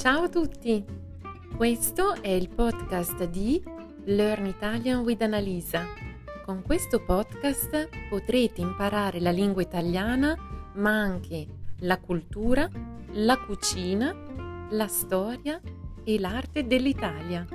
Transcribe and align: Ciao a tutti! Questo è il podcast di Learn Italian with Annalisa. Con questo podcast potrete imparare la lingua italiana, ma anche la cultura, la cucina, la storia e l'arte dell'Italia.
Ciao 0.00 0.22
a 0.22 0.28
tutti! 0.30 0.82
Questo 1.54 2.14
è 2.22 2.30
il 2.30 2.48
podcast 2.48 3.28
di 3.28 3.62
Learn 4.04 4.46
Italian 4.46 5.00
with 5.00 5.20
Annalisa. 5.20 5.84
Con 6.42 6.62
questo 6.62 7.04
podcast 7.04 7.90
potrete 8.08 8.62
imparare 8.62 9.20
la 9.20 9.30
lingua 9.30 9.60
italiana, 9.60 10.34
ma 10.76 10.90
anche 10.90 11.46
la 11.80 11.98
cultura, 11.98 12.66
la 13.12 13.36
cucina, 13.40 14.16
la 14.70 14.86
storia 14.86 15.60
e 16.02 16.18
l'arte 16.18 16.66
dell'Italia. 16.66 17.46